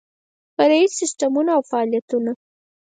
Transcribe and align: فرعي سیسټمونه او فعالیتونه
فرعي 0.57 0.85
سیسټمونه 0.99 1.51
او 1.57 1.61
فعالیتونه 1.69 2.31